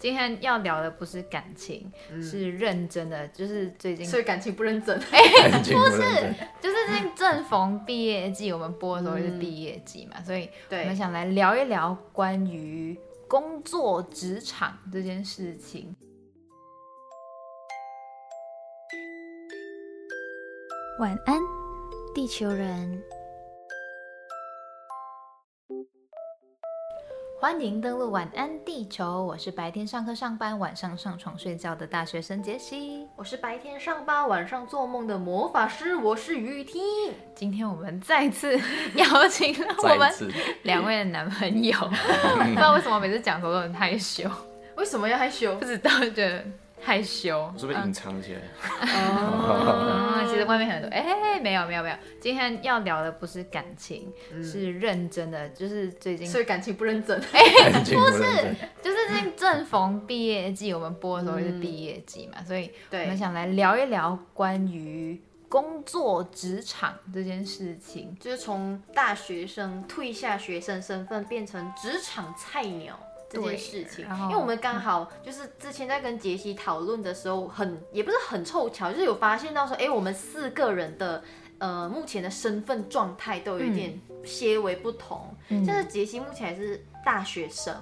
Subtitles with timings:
[0.00, 1.92] 今天要聊的不是感情，
[2.22, 4.98] 是认真的，就是最近，所以感情不认真。
[5.52, 6.34] 感情不认真。
[6.58, 15.94] 就是最近正逢毕业季，我们播的时候是毕业季嘛，所以我们想来聊一聊关于工作职场这件事情。
[20.98, 21.38] 晚安，
[22.14, 23.02] 地球人。
[27.40, 33.08] 欢迎登录晚安地球，我是白天上课上班，晚上上床睡觉的大学生杰西。
[33.16, 36.82] 我是白天上班，晚上做梦的魔法师，我是雨婷。
[37.34, 38.60] 今天我们再次
[38.94, 40.12] 邀请了我们
[40.64, 44.30] 两位的男朋友， 不知道为什么每次讲的时候都很害羞，
[44.76, 45.56] 为什么要害羞？
[45.56, 46.44] 不知道，觉得。
[46.82, 48.40] 害羞，是不是隐藏起来？
[48.80, 54.12] 哦， 其实外面很多，哎，没有没有没有，今天要聊的不是感情，
[54.42, 57.40] 是认真的，就是最近，所以感情不认真， 哎，
[57.72, 72.98] 不是，就是最近正逢毕业季，我们播的时候是毕业季嘛，所以我们想来聊一聊关于工作职场这件事情，就是从大学生退下学生身份变成职场菜鸟。
[73.30, 81.22] 这件事情，因为我们刚好就是之前在跟杰西讨论的时候，很也不是很凑巧，就是有发现到说，哎，我们四个人的
[81.58, 85.32] 呃目前的身份状态都有一点些微不同。
[85.64, 87.72] 像是杰西目前还是大学生，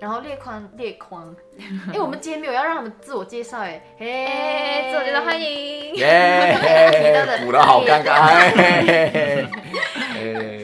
[0.00, 1.22] 然后列宽列宽，
[1.92, 8.54] 哎，我们今天没有要让他们自我介绍，哎，嘿，自我介绍欢迎， 耶，补的好尴尬。
[8.54, 9.46] 列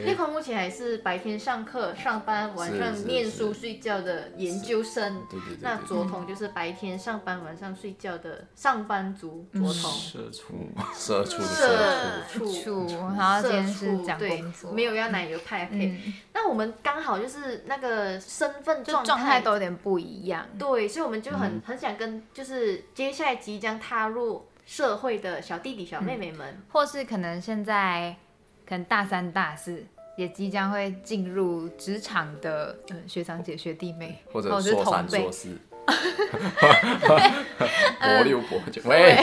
[0.21, 5.19] 匡目前还是白天上课、上班，晚上念书、睡觉的研究生。
[5.27, 5.57] 对对对。
[5.61, 9.47] 那卓彤就是白天上班、晚上睡觉的上班族。
[9.51, 9.73] 卓彤。
[9.73, 10.53] 社 畜，
[10.95, 12.87] 社畜，社畜。
[13.17, 15.99] 然后今天是讲工作，没有要奶油派配。
[16.33, 20.45] 那我们刚好就是那个身份状态都有点不一样。
[20.59, 28.15] 对，所以我们就很很想跟，就是接下来即将踏入社会的小弟弟、小妹妹们，或是可能现在。
[28.63, 29.83] 可能大三、大四
[30.21, 32.77] 也即将会进入职场的
[33.07, 35.57] 学长姐、学弟妹，或者硕三、硕四，
[37.99, 39.15] 博六、博九，喂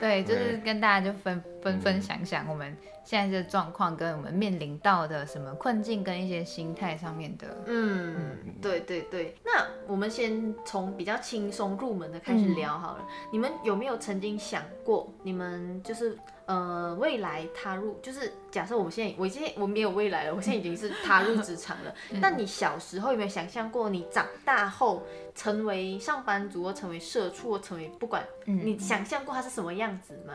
[0.00, 2.76] 对，就是跟大家就分分分享享我们。
[3.04, 9.34] 现在这状况跟我们面临到的什么困境，跟一些心态上面的，嗯，对对对。
[9.42, 13.08] 那我们先从比较轻松入门的开始聊好了。
[13.32, 21.94] 你们有没有曾经想过，你们就是呃未来踏入，就是假设我们现在，我现在我没有未来了，我现在已经是踏入职场了。
[22.20, 25.02] 那你小时候有没有想象过，你长大后
[25.34, 30.34] 成为上班族，或成为社畜，或成为不管，你想象过它是什么样子吗？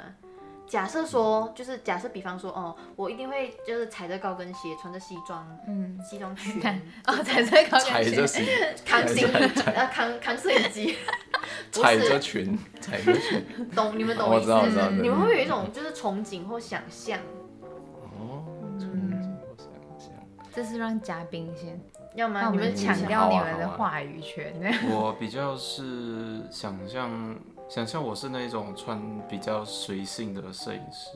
[0.73, 6.59] 假设说，就是假设，比方说，哦，我一定会就是踩着高跟鞋，穿着西装，嗯，西装裙，
[7.06, 9.28] 哦，踩着高跟鞋， 扛行，
[9.67, 10.97] 呃，扛扛摄影机，
[11.72, 13.94] 踩着裙，踩着裙，懂？
[13.95, 14.51] 你们懂意思？
[15.00, 17.19] 你们会不会有一种就是憧憬或想象？
[18.17, 18.44] 哦，
[18.79, 19.67] 憧憬或想
[20.00, 20.09] 象，
[20.51, 21.79] 这是让嘉宾先，
[22.16, 22.50] 要么？
[22.50, 24.51] 你们强调你们的话语权。
[24.89, 27.38] 我比较是想象。
[27.73, 31.09] 想象我是那种穿比较随性的摄影师，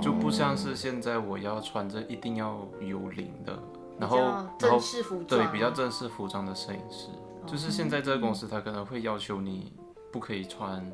[0.00, 3.52] 就不像是现在我要穿着一定要有领的，
[4.00, 4.16] 然后
[4.58, 4.80] 然后
[5.28, 7.08] 对比较正式服装的摄影师，
[7.46, 9.74] 就是现在这个公司他可能会要求你
[10.10, 10.90] 不可以穿。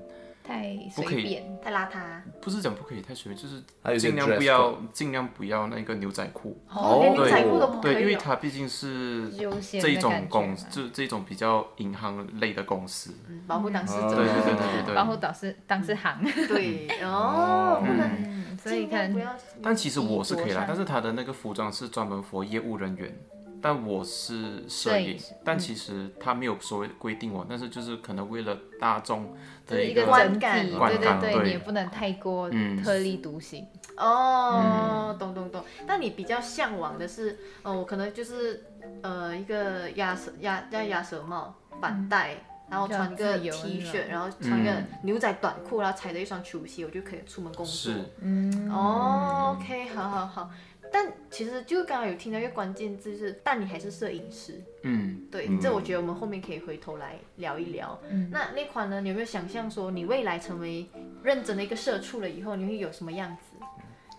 [0.49, 2.23] 太随便，太邋遢。
[2.41, 3.63] 不是讲不可以太随便，就是
[3.99, 6.59] 尽量不要，尽量不要那个牛仔裤。
[6.71, 7.93] 哦，牛仔裤都不可以。
[7.93, 9.31] 对，因为它毕竟是
[9.79, 13.13] 这一种公，就这种比较银行类的公司，
[13.47, 14.17] 保护当事者。
[14.17, 16.25] 对对对对对，保护当事当事行。
[16.49, 19.15] 对哦，不能，所以看。
[19.63, 23.15] 但其实我是可以啦，但是他的那个服装是专门 for 业务人员。
[23.61, 29.37] 但我是摄影，但其实他没有所谓规定我，但是就是可能为了大众
[29.67, 32.51] 的一个观感，对对对，你也不能太过
[32.83, 33.67] 特立独行。
[33.97, 35.65] 哦，懂懂懂。
[35.87, 38.65] 但你比较向往的是，哦，可能就是
[39.03, 42.37] 呃一个鸭舌鸭叫鸭舌帽反戴，
[42.71, 44.71] 然后穿个 T 恤，然后穿个
[45.03, 47.93] 牛仔短裤，然后踩着一双球鞋，我就可以出门工作。
[48.21, 50.51] 嗯，哦，OK，好好好。
[50.93, 54.61] 但其实就刚刚有听到一个关键字是，但你还是摄影师。
[54.83, 57.99] 嗯，对，这我觉得我们后面可以回头来聊一聊。
[58.09, 59.01] 嗯，那那款呢？
[59.01, 60.87] 你有没有想象说，你未来成为
[61.23, 63.65] 认真的一个社畜了以后，你会有什么样子？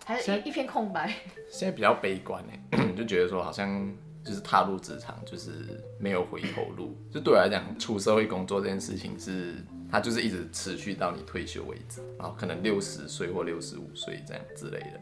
[0.04, 1.12] 还是一一片空白？
[1.48, 3.92] 现在比较悲观哎， 就觉得说好像
[4.24, 5.50] 就是踏入职场就是
[5.98, 6.96] 没有回头路。
[7.12, 9.54] 就对我来讲，出社会工作这件事情是，
[9.90, 15.00] 它就是一直持续到你退休为止，然后可能六十岁或六十五岁这样之类的。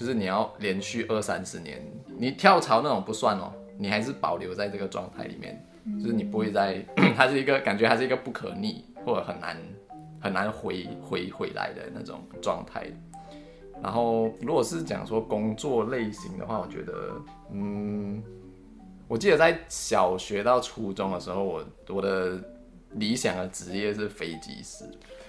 [0.00, 1.78] 就是你要连续二三十年，
[2.16, 5.62] 你跳槽那种不算哦，你还是保留在这个状态里面，
[6.00, 6.82] 就是你不会在，
[7.14, 9.58] 它是一个感觉，它是一个不可逆或者很难
[10.18, 12.86] 很难回回回来的那种状态。
[13.82, 17.12] 然后，如果是讲说工作类型的话，我觉得，
[17.52, 18.22] 嗯，
[19.06, 22.42] 我记得在小学到初中的时候，我我的
[22.92, 24.86] 理想的职业是飞机师。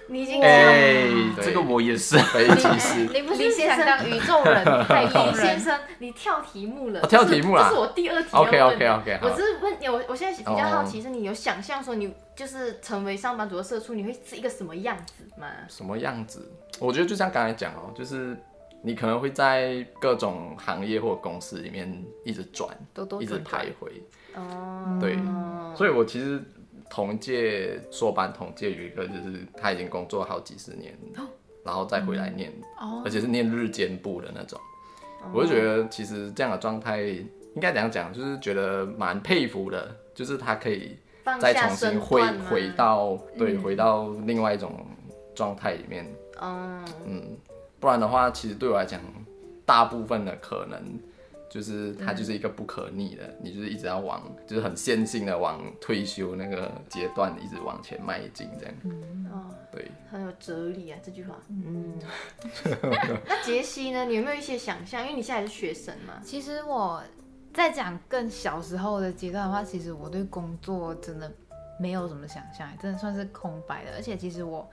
[0.08, 1.06] 你已经哎，
[1.40, 3.06] 这个我也是飞机师。
[3.12, 4.64] 你不是想当宇宙 人？
[4.84, 7.00] 太空先生，你跳题目了。
[7.02, 7.62] 跳题目了。
[7.62, 8.28] 这是我第二题。
[8.32, 9.18] OK OK OK。
[9.22, 15.46] 我只是问你，我我现在比较好奇是，你有想象说你就是成为上班族的社畜，你会是一个什么样子吗？
[15.68, 16.50] 什么样子？
[16.78, 18.36] 我觉得就像刚才讲哦，就是
[18.82, 22.68] 你可能会在各种行业或公司里面一直转，
[23.20, 23.88] 一直徘徊。
[24.34, 24.98] 哦。
[25.00, 25.16] 对。
[25.76, 26.42] 所以我其实。
[26.92, 30.94] 同届硕班同届有一个，就是他已经工作好几十年，
[31.64, 32.52] 然后再回来念，
[33.02, 34.60] 而且是念日间部的那种。
[35.32, 40.98] 我就觉得其实这样的状态应该怎样讲，就是觉得蛮佩服的，就是他可以
[41.40, 44.86] 再重新回回到对回到另外一种
[45.34, 46.06] 状态里面。
[46.42, 47.36] 嗯嗯，
[47.80, 49.00] 不然的话，其实对我来讲，
[49.64, 50.78] 大部分的可能。
[51.52, 58.74] 就是它就是一个不可逆的，你就是一直要往，就是很线性的往退休那个阶段一直往前迈进，这样。
[58.84, 61.36] 嗯哦，对，很有哲理啊这句话。
[61.50, 62.00] 嗯。
[63.28, 64.06] 那杰西呢？
[64.06, 65.02] 你有没有一些想象？
[65.02, 66.14] 因为你现在是学生嘛。
[66.24, 67.02] 其实我
[67.52, 71.30] 在讲更小时候的阶段的话，其实我对工作真的
[71.78, 73.90] 没有什么想象，真的算是空白的。
[73.96, 74.66] 而且其实我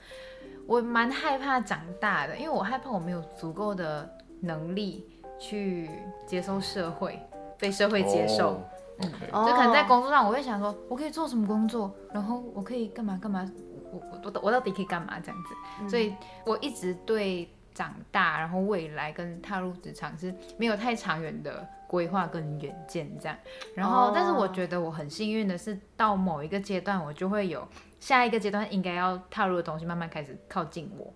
[0.66, 4.10] 我蛮害怕长大的，因为我害怕我没有足够的
[4.40, 5.06] 能力。
[5.40, 5.90] 去
[6.26, 7.20] 接受社会，
[7.58, 8.62] 被社会接受，
[9.00, 13.50] 嗯，就可能在工作上，我会想说，我可以做什么工作，然后我可以干嘛干嘛，
[13.92, 16.14] 我我我到底可以干嘛这样子，所以
[16.46, 23.38] 我一直对长大，然后未来跟踏入职场是没有太长远的规划跟远见这样，
[23.74, 27.66] 然后但是我觉得我很幸运的是，到某一个阶段，我就会有
[28.00, 31.14] 下一个阶段应该要踏入的东西，慢慢开始靠近我。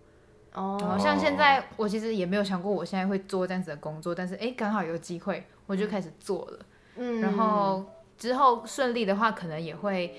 [0.53, 6.59] 哦，像现在我其实也没有想过我现在会做这样子的工作，但是哎，刚好有机会，我就开始做了。
[6.95, 7.83] 嗯，然后
[8.17, 10.15] 之后顺利的话，可能也会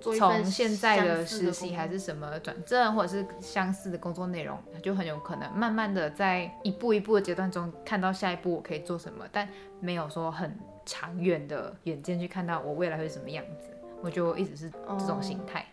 [0.00, 9.48] 从现在的实习还是什么转正，或者是相似的工作内容，就很有可能慢慢的在一步一步的阶段中看到下一步我可以做什么，但
[9.80, 13.68] 没有说很长远的远见去看到我未来会是什么样子。
[14.00, 15.64] 我就一直是这种心态。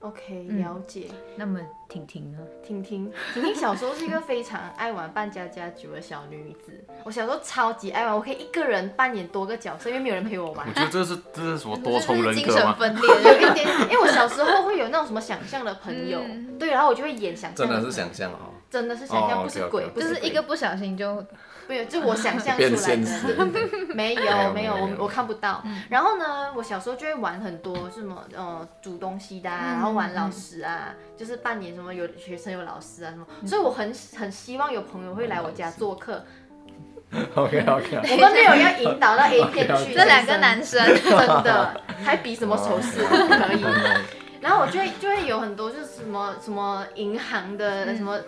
[0.00, 1.06] OK，了解。
[1.34, 1.58] 那么
[1.88, 2.38] 婷婷呢？
[2.62, 6.84] 婷婷，婷婷小时候是一个非常爱玩扮家家酒的小女子。
[7.04, 10.66] 我小时候超级爱玩，我可以一个人扮演多个角色，因为没有人陪我玩。
[10.68, 12.34] 我觉得这是这是什么多重人格吗？
[12.34, 13.68] 精神分裂，有一点。
[13.90, 16.20] 因为我小时候会有那种什么想象的朋友，
[16.60, 17.66] 对，然后我就会演想象。
[17.66, 18.54] 真的是想象哦。
[18.70, 21.24] 真的是想象，不是鬼，不是一个不小心就。
[21.68, 23.44] 没有，就我想象出来的，
[23.94, 25.62] 没有没有，我我看不到。
[25.90, 33.26] 然后呢，我小时候就会玩很多什么，呃，煮东西的，然后玩老师啊，就是扮演什么有学生有老师啊什么。
[33.46, 36.24] 所以我很很希望有朋友会来我家做客。
[37.34, 37.96] OK OK。
[38.12, 43.64] 我们没有要引导到 A 片去，这两个男生真的还比什么手势可以。
[44.40, 48.18] 然后我就会就会有很多就是什么什么银行的什么。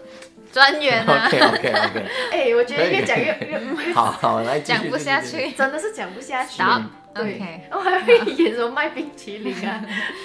[0.52, 3.60] 专员啊，OK OK OK， 哎，我觉得越讲越越
[3.94, 6.60] 好好来讲不下去，真的是讲不下去。
[6.62, 6.82] 好
[7.14, 9.80] ，OK， 我还会演什么卖冰淇淋啊，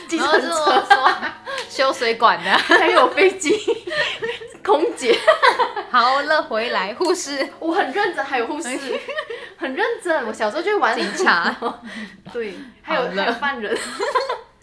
[0.07, 0.83] 计程车、
[1.69, 3.53] 修水管的，还有飞机。
[4.63, 5.15] 空姐。
[5.91, 8.67] 好了，回来护士，我很认真，还有护士，
[9.58, 10.25] 很认真。
[10.25, 10.96] 我小时候就玩。
[10.96, 11.55] 警察，
[12.34, 13.77] 对，还有还有犯人。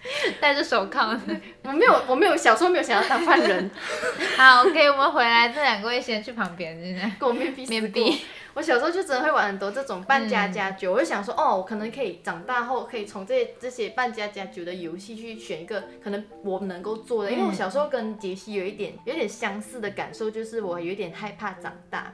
[0.40, 1.18] 戴着手铐，
[1.62, 3.70] 我没有，我没有，小时候没有想要当犯人。
[4.36, 8.20] 好，OK，我们回来，这两位先去旁边，现在跟我面壁面壁。
[8.54, 22.12] 我小时候就真的会玩很多这种扮家家酒，我就想说，哦，我可能可以长大后可以从这这些扮家家酒的游戏去选一个可能我能够做的，因为我小时候跟杰西有一点有点相似的感受，就是我有点害怕长大。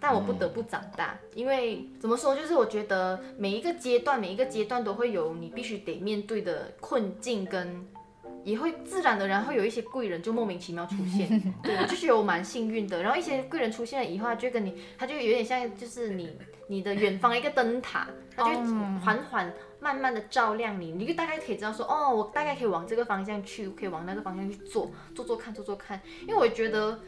[0.00, 7.84] 但我不得不长大，因为怎么说，就是我觉得每一个阶段，每一个阶段都会有你必须得面对的困境，跟
[8.44, 11.28] 也会自然的，然后有一些贵人就莫名其妙出现，
[11.64, 13.02] 对我就觉得我蛮幸运的。
[13.02, 16.30] 然后一些贵人出现了以后，就跟你，他就有点像，就是你
[16.68, 18.50] 你的远方一个灯塔，他就
[19.00, 27.00] 缓缓慢慢的照亮你，你就大概可以知道说，哦，我大概可以往这个方向去，可以往那个方向去做，做做看，做做看，因为我觉得。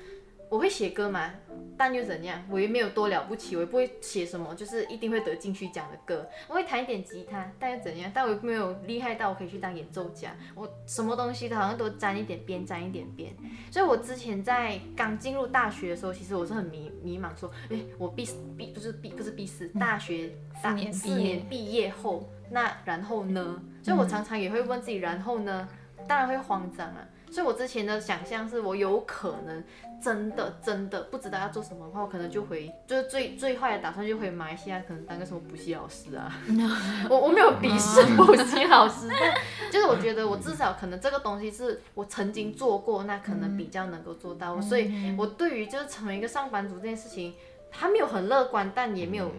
[0.51, 1.31] 我会写歌吗，
[1.79, 2.43] 但又怎样？
[2.51, 6.29] 我也没有多了不起，我也不会写什么，就是一定会得金曲奖的歌。
[6.49, 8.11] 我会弹一点吉他，但又怎样？
[8.13, 10.35] 但我没有厉害到我可以去当演奏家。
[10.57, 13.33] 我什么东西都好像都沾一点边，沾一点边。
[13.71, 18.29] 所以我之前在刚进入大学的时候，其实我是很迷迷茫，说，哎，我毕
[18.59, 22.29] 毕不是毕不是毕四大学四年四年毕业后。
[22.51, 23.63] 那然后呢？
[23.85, 25.69] 所以我常常也会问自己，然后呢？
[26.09, 27.07] 当然会慌张啊。
[27.31, 29.63] 所以我之前的想象是我有可能
[30.03, 36.33] 真的真的不知道要做什么的话，我可能就回，就是最最坏的打算就回马来西亚，可能当个什么补习老师啊。
[37.09, 44.61] 我我没有鄙视补习老师， 但就是我觉得我至少可能这个东西是我曾经做过，那可能比较能够做到。
[44.61, 47.35] 所以我对于就是成为一个上班族这件事情，
[47.71, 49.31] 还没有很乐观，但也没有。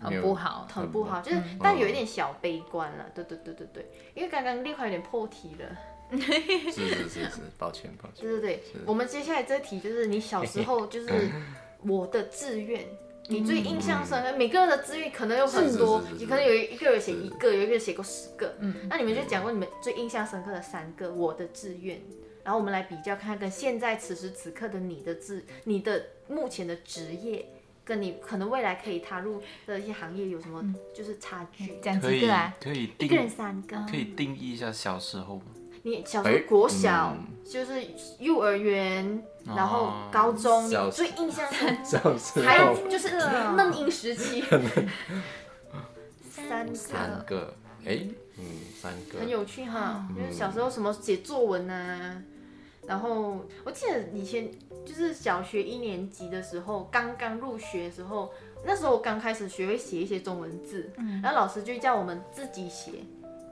[0.00, 5.66] 很不好，很不好，就是但有一点小悲观了，对对对对对，因为刚刚立块有点破题了，
[6.18, 11.08] 是是是是，抱歉抱歉，对对对，我们接下来这题就是你小时候就是
[11.86, 12.84] 我的志愿，
[13.28, 22.00] 你最印象深刻，每个人的志愿可能有很多，你可能有一个人写一个，有一个人写过十个，嗯，那你们就讲过你们最印象深刻的三个我的志愿，
[22.42, 27.46] 然后我们来比较看跟现在此时此刻的你的志，你的目前的职业。
[27.88, 30.62] 跟你可能未来可以踏入的一些行业有什么
[30.94, 31.78] 就是差距？
[31.80, 32.54] 讲几个啊？
[32.60, 33.82] 可以一个人三个。
[33.88, 35.44] 可以定义一下小时候吗？
[35.82, 37.82] 你小时候国小就是
[38.18, 43.16] 幼儿园，然后高中，你最印象深刻 还有就是
[43.56, 44.44] 嫩婴时期。
[46.30, 47.54] 三三个，
[47.84, 48.06] 哎，
[48.38, 48.44] 嗯，
[48.80, 50.06] 三个，很有趣哈。
[50.16, 52.22] 因为小时候什么写作文啊。
[52.86, 54.50] 然后我记得以前
[54.86, 58.32] 就是小学一年级的时候，刚刚入学的时候，
[58.64, 60.90] 那时候我刚开始学会写一些中文字，
[61.22, 62.92] 然后老师就叫我们自己写。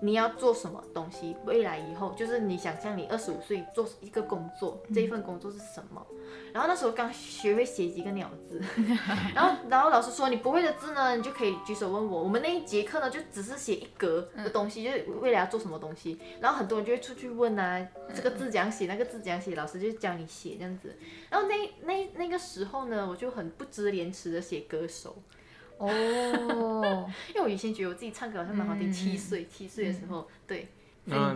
[0.01, 1.37] 你要做什么东西？
[1.45, 6.05] 未来以后就是你想象你二十五岁做一个工作，这一份工作是什么？
[6.53, 8.61] 然后那时候刚学会写几个鸟字，
[9.35, 12.23] 然后然后老师说你不会的字呢，你就可以举手问我。
[12.23, 16.19] 我们那一节课呢，就只是写一格的东西，就是未来要做什么东西。
[16.41, 20.97] 然后很多人就会出去问啊，这个字怎样写，那个字怎样写，老师就教你写这样子。
[21.31, 25.17] 然后那那那个时候呢，我就很不知廉耻的写歌手。
[25.79, 28.91] 哦， 因为我以前觉得我自己唱歌好像蛮好听。
[28.93, 30.69] 七岁，七岁的时候，对，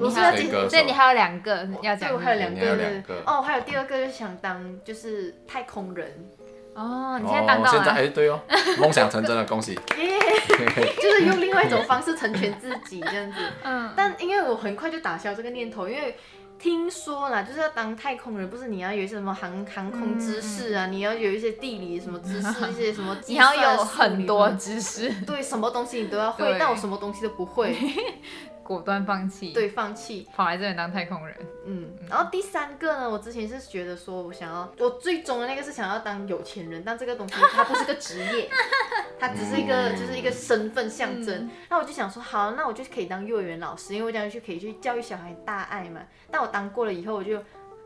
[0.01, 6.31] 我是要讲，所以你还有两个要讲，我还有两个，哦，还有第二个就想当就是太空人。
[6.75, 8.41] 哦，你现在当到了，现在哎对哦，
[8.79, 9.75] 梦想成真了，恭喜！
[11.03, 13.39] 就是用另外一种方式成全自己这样子。
[13.65, 16.17] 嗯，但因为我很快就打消这个念头，因为。
[16.61, 27.75] 听说啦，就是要当太空人，不是你要有一些什么航航空知识啊，你要有一些地理什么知识，一些什么 你要有很多知识，对，什么东西你都要会， 但我什么东西都不会。
[28.63, 31.37] 果断放弃，对，放弃，跑来这里当太空人。
[31.67, 38.49] 嗯，然后第三个呢，我之前是觉得说，我想要，我最终的那个是想要当有钱人，但这个东西它不是个职业，
[39.21, 41.51] 它只是一个就是一个身份象征。
[41.69, 46.01] 那我就想说，好，那我就可以当幼儿园老师，因为我这样去可以去教育小孩大爱嘛。
[46.31, 47.39] 但我当过了以后，我就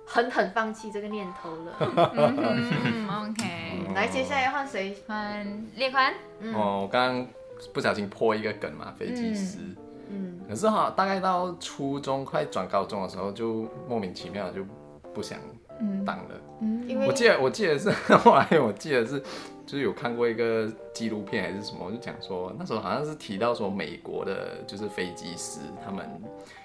[0.07, 1.77] 狠狠放弃这个念头了。
[2.15, 4.97] 嗯 OK，来，接下来换谁？
[5.07, 6.15] 换列宽。
[6.55, 7.27] 哦，我刚刚
[7.73, 9.59] 不小心破一个梗嘛，飞机师。
[10.11, 14.65] 嗯，可是哈，大概到初中快转高中的时候，就莫名其妙就
[15.15, 15.39] 不想
[16.05, 16.35] 当了。
[16.61, 19.19] 嗯，因为我记得我记得是 后来我记得是，
[19.67, 26.09] 就是有看过一个纪录片还是什么，就讲说那时候好像是提到说美国的就是飞机师他们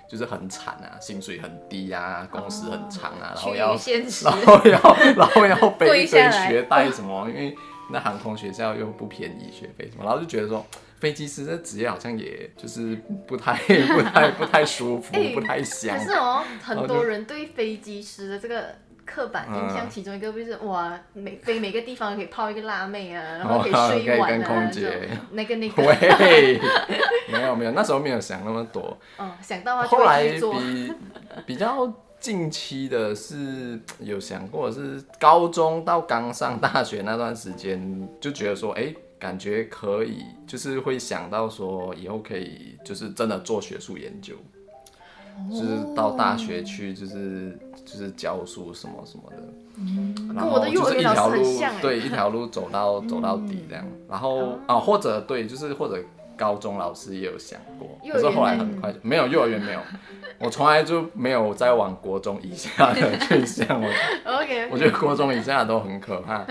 [0.09, 3.75] 就是很惨啊，薪水很低啊，工时很长啊，然后要
[4.23, 7.55] 然后要然后要背一堆学贷什么，因为
[7.91, 10.65] 那航空学校又不便宜学费什么，然后就觉得说。
[10.99, 12.93] 飞机师这职业好像也就是
[13.25, 13.53] 不太、
[13.95, 15.97] 不太、不太舒服， 不太香。
[15.97, 18.75] 可是哦，很多人对飞机师的这个
[19.09, 24.71] 刻板印象，其中一个就是哇，每飞每个地方可以泡一个辣妹啊，然后可以睡一晚啊，
[25.31, 25.81] 那个那个。
[25.83, 26.59] 喂，
[27.31, 28.97] 没有没有，那时候没有想那么多。
[29.17, 30.93] 嗯，想到后来比
[31.45, 38.93] 比较近期的是有想过，是高中到刚上大学那段时间，就觉得说，哎。
[39.19, 44.33] 感觉可以，就是会想到说以后可以，就是真的做学术研究，
[45.51, 47.59] 就是到大学去，就是
[47.91, 49.37] 就是教书什么什么的。
[49.77, 51.43] 嗯，然后就是一条路，
[51.81, 53.85] 对，一条路走到走到底这样。
[54.07, 56.01] 然后啊，或者对，就是或者
[56.37, 59.79] 高中老师也有想过，可是后来很快就没有幼儿园没有，
[60.39, 63.65] 我从来就没有再往国中以下的去想。
[64.25, 66.45] OK，我觉得国中以下都很可怕。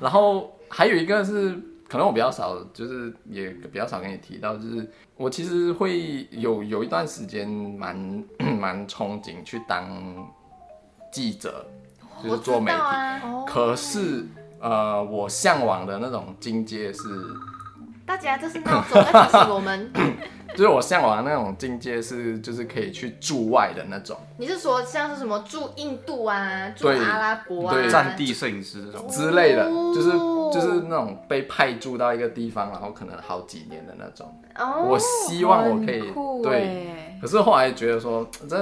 [0.00, 1.56] 然后还有一个是。
[1.86, 8.24] 可能我比较少，就是也比较少跟你提到，就是我其实会有有一段时间蛮
[8.58, 9.86] 蛮憧憬去当
[11.14, 11.64] 记者，
[12.22, 12.78] 就是做媒体。
[13.46, 14.26] 可是
[14.60, 17.00] 呃，我向往的那种境界是
[18.04, 19.92] 大家就是闹钟在提醒我们。
[20.54, 34.32] 就是我向往的那种境界是，就是可以去驻外的那种你是说像是什么驻印度啊，驻阿拉伯啊，对战地摄影师这种，之类的，哦就是就是那种被派驻到一个地方，然后可能好几年的那种。
[34.56, 38.56] 哦，我希望我可以对，欸可是后来觉得说这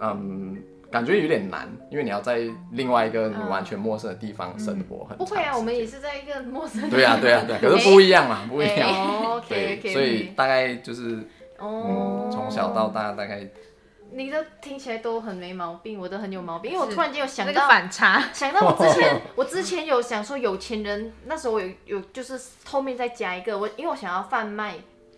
[0.00, 0.60] 嗯。
[0.94, 2.38] 感觉有点难，因为你要在
[2.70, 9.42] 另外一个你完全陌生的地方生活很不会啊，我们也是在一个陌生的对呀、对啊、对、啊， 可是不一样嘛，不一样。
[9.48, 11.18] 对所以大概就是
[11.58, 12.28] 哦。
[12.28, 13.44] 嗯，，从小到大大概
[14.12, 24.76] 你的听起来都很没毛病，我的很有毛病，因为我突然间有想那个到，反差，想到我 之前，我之前有想说有钱人，那时候我有有就是后面再加一个我，因为我想要贩卖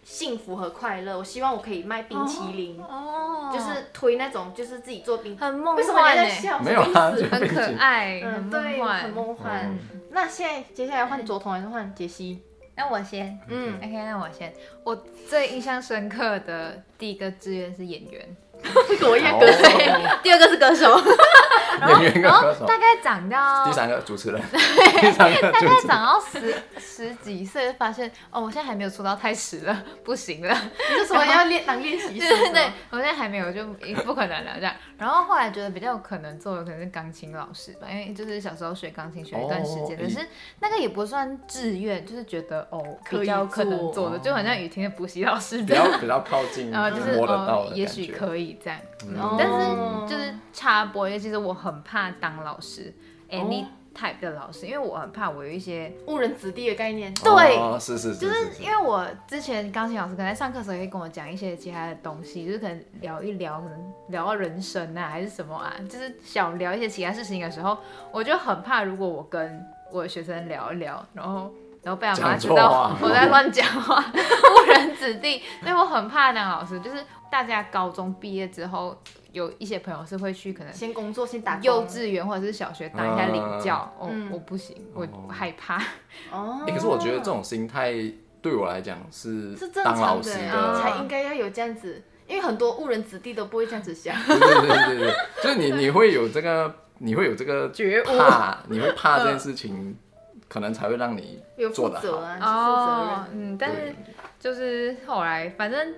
[0.08, 6.58] 幸福和快乐，我希望我可以卖冰淇淋，哦就是推那种就是自己做冰，很梦为什么你幻哎，在笑？
[6.60, 9.10] 没有啊，什么意思很可爱，对，梦幻很。
[9.10, 9.66] 梦幻。
[9.66, 9.78] 嗯
[10.12, 12.40] 那现在接下来换佐彤还是换杰西？
[12.76, 14.54] 那我先嗯，，OK，那我先。
[14.84, 14.94] 我
[15.28, 18.36] 最印象深刻的第一个志愿是演员，
[19.08, 21.00] 我也哦歌手，第二个是歌手。
[21.78, 25.68] 然后然后，大概长到第三个主持人， 第三个大概。
[25.86, 30.56] 长到十十几岁，发现哦，我现在还没有出道太迟了，不行了。
[30.90, 32.28] 你是说要练当练习生？
[32.28, 33.62] 对对，我现在还没有，就
[34.04, 34.74] 不可能了这样。
[34.96, 40.26] 然后后来觉得比较有可能做的可能是钢琴老师吧，因为就是小时候学钢琴学一段时间，哦可是
[40.60, 45.74] 那个也不算志愿，就是觉得哦可以比较可能做做的，就好像雨婷的补习老师比。
[45.74, 48.06] 较比较靠近，然后就是哦，也许。
[48.06, 48.78] 可以这样，
[49.18, 49.36] 哦。
[49.38, 52.94] 但是就是插播，因为其实我很怕当老师
[53.30, 53.66] ，any 哦。
[53.96, 57.14] type 的老师，因为我很怕我有一些误人子弟的概念。
[57.14, 57.56] 对。
[57.56, 67.78] 哦是是是，就是是因为我之前钢琴老师可能在上课的时候也会跟我讲一些其他的东西，就是可能聊一聊，可能聊到人生啊还是什么啊，就是想聊一些其他事情的时候，
[68.12, 71.50] 我就很怕如果我跟我的学生聊一聊，然后
[71.82, 76.78] 然后被他妈知道我在乱讲话，误人子弟，所以我很怕当老师。
[76.80, 78.96] 就是大家高中毕业之后，
[79.32, 85.76] 有一些朋友是会去可能先工作，先打工幼稚园或者是小学当一下领教，哦嗯，我不行，我哦害怕。
[86.32, 87.92] 哦欸可是我觉得这种心态
[88.40, 94.14] 对我来讲是是正当老常的，师的，才应该要有这样子，因为很多误人子弟都不会这样子想。
[94.24, 99.96] 对对对对对，就是你你会有这个，你会有这个觉悟怕，你会怕这件事情，
[100.48, 102.02] 可能才会让你有负做得好。
[102.02, 103.18] 责啊，负责任。
[103.32, 103.94] 嗯，但是
[104.38, 105.94] 就是后来，反正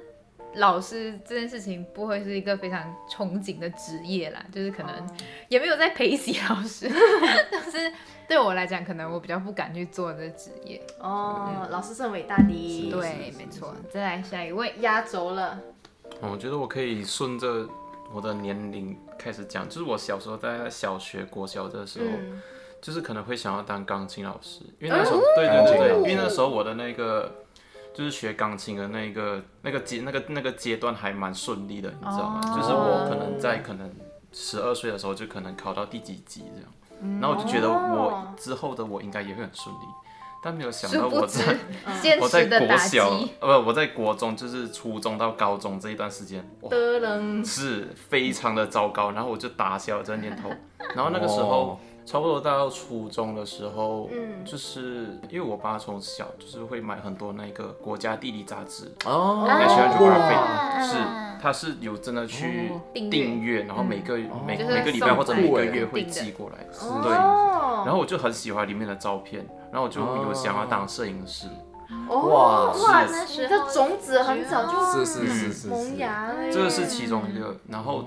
[0.58, 5.08] 老师这件事情不会是一个非常憧憬的职业啦，就是可能
[5.48, 6.88] 也没有在陪洗老师，
[7.50, 7.92] 但是
[8.26, 10.80] 对我来讲，可能我比较不敢去做这个职业。
[11.00, 13.74] 哦，老师是很伟大的，对，没错。
[13.90, 15.58] 再来下一位，压轴了。
[16.20, 17.68] 我觉得我可以顺着
[18.12, 22.42] 我的年龄开始讲，就是我小时候在小学、国小的时候，嗯，
[22.80, 27.32] 就是可能会想要当钢琴老师，因为那时候、对对对对，因为那时候我的那个
[27.94, 32.40] 就是学钢琴的那个那个阶那个那个阶段还蛮顺利的，你知道吗？
[32.44, 33.90] 哦就是我可能在可能
[34.33, 39.81] 十二岁的时候就可能考到第几级这样，然后我就觉得我哦之后的我应该也会很顺利，
[40.42, 41.57] 但没有想到我在
[42.01, 50.51] 现我在国小击，呃不我在国中就是初中到高中这一段时间，哇的人是非常的糟糕，然后我就打消这个念头。
[50.94, 54.42] 然后那个时候，哦差不多到初中的时候，嗯。
[54.42, 60.96] 就是因为我爸从小就是会买很多那个国家地理杂志哦，National 啊 Geographic，是
[61.42, 62.80] 他是有真的去哦。
[62.94, 64.16] 订阅，然后每个
[64.46, 67.12] 每就是每个礼拜或者每个月会寄过来，哦对。
[67.12, 71.46] 然后我就很喜欢里面的照片，然后我就有想要当摄影师。
[72.08, 72.72] 哦哇。
[72.72, 73.12] 哇，是。
[73.12, 78.02] 那你的种子很早就是是是萌，芽了，这个是其中一个，然后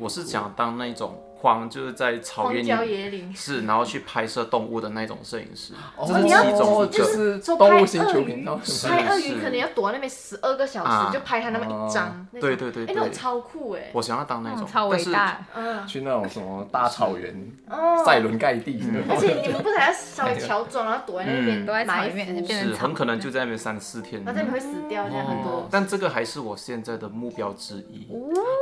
[0.00, 3.34] 我是想当那种荒，就是在草荒郊原里野岭。
[3.34, 6.86] 是，然后去拍摄动物的那种摄影师，哦这是你要其中一个。
[6.86, 12.26] 就是说动物星球频道，是拍鳄鱼是可能要躲在那边十二个小啊时，就拍它那么一张。
[12.32, 13.90] 那种哎，对对对哎那种超酷哎。
[13.92, 15.46] 我想要当那种，嗯超但是伟大。
[15.54, 17.34] 嗯，去那种什么大草原，
[17.70, 18.02] 哦。
[18.04, 24.22] 塞伦盖地，而且你们不是还要稍微乔装，然后躲在那边嗯都在草埋里面伏，变成草是很可能就在那边三四天。
[24.24, 25.68] 然后这边会死掉，这样很哦多。
[25.70, 28.06] 但这个还是我现在的目标之一。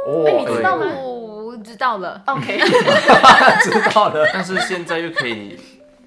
[0.07, 1.24] 哦，哎你知道吗哦，
[1.65, 2.23] 知道了。
[2.27, 2.59] OK，
[3.63, 5.59] 知道了， 但是现在又可以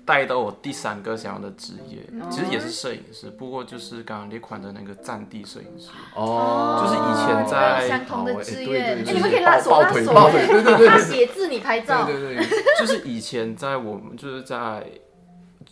[0.05, 5.89] 带到我第三个想要的职业，嗯其实也是摄影师，不过就是刚刚那款的那个战地摄影师。
[6.15, 9.93] 哦，就是以前在相同的志愿哎对对对哎你们可以拉手抱拉手。
[9.93, 11.03] 腿抱腿，对对对他对。
[11.03, 12.47] 写字你拍照，对对对，
[12.79, 14.85] 就是以前在我们就是在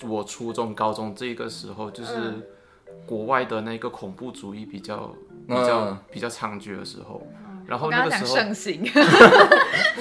[0.04, 2.34] 我初中、高中这个时候，就是
[3.06, 5.13] 国外的那个恐怖主义比较
[5.48, 5.98] 比较、嗯。
[6.12, 7.26] 比较猖獗的时候，
[7.67, 8.84] 然后那个时候盛行，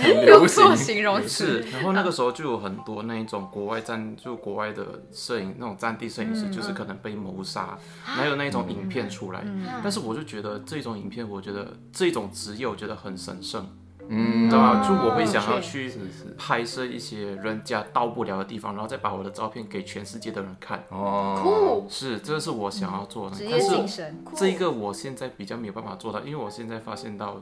[0.03, 9.45] 很流行做形容是，词，然后那个时候就有很多那一种国外战，就国外的摄影那种战地摄影师，就是可能被谋杀，还有那种影片出来。
[9.83, 13.67] 但是我就觉得这种影片，我觉得这种职业，我觉得很神圣，
[14.09, 14.83] 嗯，对吧？
[14.87, 15.93] 就哦我会想要去
[16.37, 20.85] 拍摄一些人家到不了的地方，然后再把我的照片给全世界的人看。
[20.91, 23.37] 哦，酷，是，这是我想要做的。
[23.37, 27.41] 职业但是精神，这一个我现在比较没有办法做到，因为我现在发现到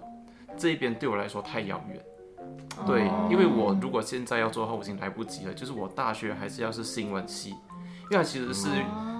[0.56, 2.00] 这一边对我来说太遥远。
[2.86, 5.54] 对，因为我如果现在要做的话，我已经来不及了。
[5.54, 8.68] 就是我大学还是要是新闻系，因为它其实是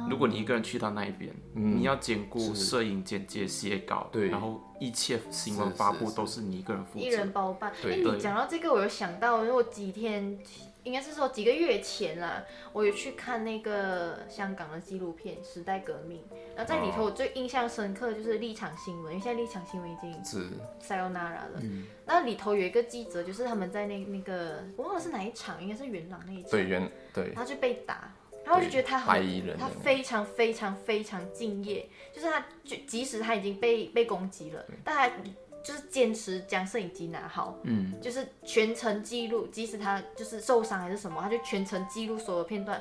[0.08, 7.08] 如果你一个人去到那一边，你要兼顾是摄影、剪接、写稿，对然后一切新闻是发布都是你一个人负责一。
[7.08, 7.70] 人包办。
[7.70, 10.38] 哎，对你对讲到这个，我有想到，我几天，
[10.84, 16.18] 应该是说几个月前啦，我有去看那个香港的纪录片《时代革命》，
[16.56, 20.48] 然后在里头我最印象深刻的就是立场新闻，因为现在立场新闻已经是。
[20.82, 21.60] sayonara 了。
[21.62, 21.84] 嗯。
[22.04, 27.32] 那里头有一个记者，就是他们在那那个我忘了是哪一场，应该是元朗那一场，对元对。
[27.34, 28.12] 他就被打，
[28.44, 29.56] 然后我就觉得他白很衣人。
[29.56, 35.16] 他非常非常非常敬业，就是他就即使他已经被被攻击了，但他
[35.62, 42.80] 就是坚持将摄影机拿好，嗯，就是全程记录，即使他就是受伤还是什么，他就全程记录所有片段。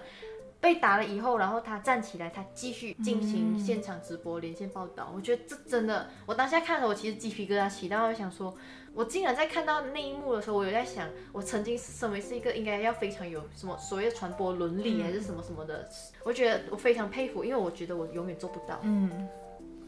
[0.60, 5.12] 被打了以后，然后他站起来，他继续进行现场直播、连线报道。
[5.16, 8.56] 我觉得这真的，我当下看的我其实鸡皮疙瘩起，但我想说，
[8.94, 15.90] 我竟然在看到那一幕的时候，我有在想，我曾经身为是一个应该要非常有什么所谓的传播伦理还是什么什么的，
[16.24, 18.78] 我觉得我非常佩服，因为我觉得我永远做不到。
[18.84, 19.28] 嗯，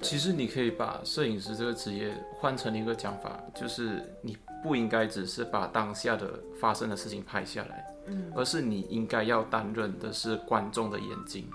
[0.01, 11.47] 其实你可以把摄影师这个职业换成一个讲法，就是你不应该只是把当下的发生的事情拍下来，嗯，而是你应该要担任的是观众的眼睛。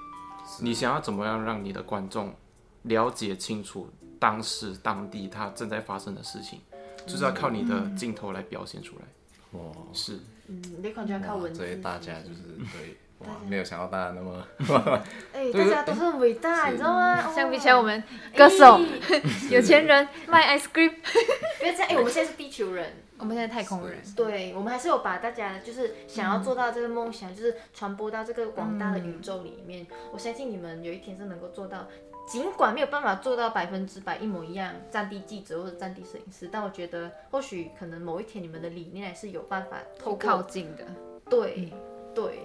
[0.61, 2.35] 你想要怎么样让你的观众
[2.83, 3.87] 了解清楚
[4.19, 6.61] 当时当地他正在发生的事情，
[7.07, 9.03] 就是要靠你的镜头来表现出来。
[9.59, 11.61] 哇，是，嗯，那款就要靠文字。
[11.61, 14.47] 所以大家就是对，哇，没有想到大家那么
[15.35, 17.21] 哎、大家都是很伟大， 你知道吗？
[17.21, 17.33] 哦。
[17.35, 18.03] 相比起来，我们
[18.37, 18.75] 歌手、
[19.11, 19.21] 哎。
[19.51, 20.93] 有钱人卖 ice cream，
[21.59, 29.87] 不要这样，哎、我们现在是地球人，我们现在太空人，对我们还是有把大家就是想要做到这个梦想，就是传播到这个广大的宇宙里面。
[30.13, 31.89] 我相信你们有一天是能够做到，
[32.29, 40.85] 尽管没有办法做到百分之百一模一样，战地记者或者战地摄影师，但我觉得或许可能某一天你们的理念还是有办法透靠近的，
[41.29, 41.73] 对
[42.15, 42.43] 对，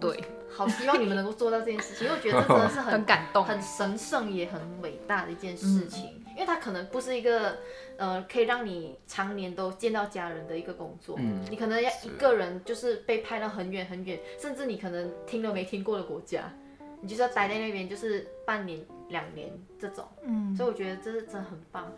[0.00, 7.56] 对，好希望你们能够做到这件事情， 因为我觉得这真的是很 很感动，很神圣也很伟大的一件事情，因为它可能不是一个
[7.96, 11.40] 呃可以让你常年都见到家人的一个工作，嗯。
[11.50, 16.52] 你可能要一个人就是被派到很远很远，甚至你可能听都没听过的国家，
[17.00, 21.90] 你就是要待在那边就是半年两年这种，嗯，所以我觉得这是真的很棒。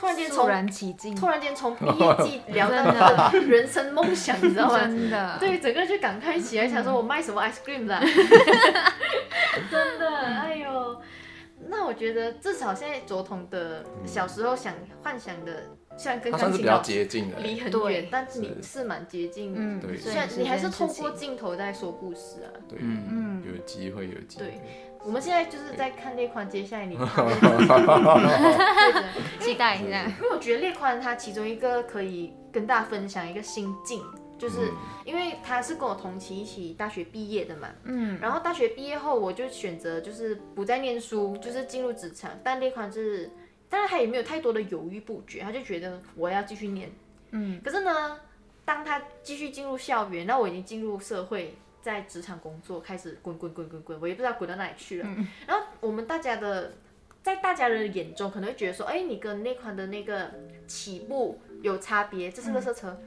[0.00, 4.78] 突然间肃从然起敬，突然间从 毕业季聊到那 个人生梦想，你知道吗？
[4.80, 8.02] 真的，对，整个就感慨起来，想说我卖什么 ice cream 的啊、
[9.70, 11.00] 真的，哎呦，
[11.68, 15.64] 那我觉得至少现在卓彤的小时候想幻想的，
[15.98, 17.92] 虽然跟他算是比较钢琴老师接近的，离很对。
[17.92, 19.52] 远，但是你是蛮接近。
[19.54, 19.96] 嗯，对。
[19.96, 22.48] 虽然你还是透过镜头在说故事啊。
[22.66, 23.42] 对，嗯，嗯。
[23.46, 24.46] 有机会有机会。
[24.46, 24.60] 对，
[25.02, 26.96] 我们现在就是在看列宽，接下来你
[29.40, 34.04] 期待一下，因为我觉得列宽他其中一个可以跟大家分享一个心境，
[34.38, 34.70] 就是
[35.04, 43.30] 因为他是跟我同期一起大学毕业的嘛，嗯，然后大学毕业后我就选择就是不再念书，就是进入职场，但列宽是，
[43.70, 46.92] 当然他也没有太多的犹豫不决，他就觉得我要继续念，
[47.30, 48.18] 嗯，可是呢，
[48.66, 51.56] 当他继续进入校园，那我已经进入社会。
[51.82, 55.08] 在职场工作开始滚滚滚滚滚，我也不知道滚到哪里去了。
[55.46, 56.72] 然后我们大家的，
[57.22, 60.30] 在大家的眼中可能会觉得说，哎，你跟那款的那个
[60.66, 62.98] 起步有差别，这是个色车，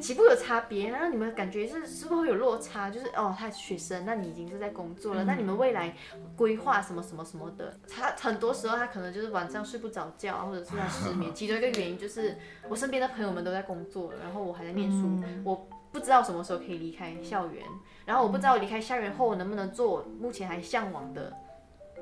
[0.00, 2.90] 起步有差别，然后你们感觉是是不是会有落差？
[2.90, 5.96] 就是哦，他是学生，那你已经是在工作了，那你们未来
[6.36, 12.36] 规划什么什么什么的，他很多时候他可能就是晚上睡不着觉，或者是他失眠， 其中一个原因就是
[12.68, 17.64] 我身边的朋友们都在工作，然后我还在念书，我不知道什么时候可以离开校园，
[18.06, 21.30] 然后我不知道我离开校园后我能不能做我目前还向往的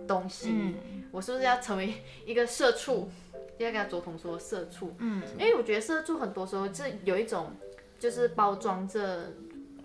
[0.06, 0.74] 东西，嗯
[1.10, 3.08] 我是不是要成为一个社畜？
[3.56, 7.52] 要跟他卓彤说社畜，嗯，因为我觉得社畜很多时候是有一种
[8.00, 9.32] 就是包装着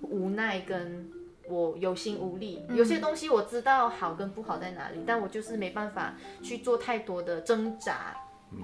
[0.01, 1.08] 无奈跟
[1.47, 8.17] 我有心无力，有些东西我知道好跟不好在哪里，但我就是没办法去做太多的挣扎。
[8.51, 8.60] 嗯，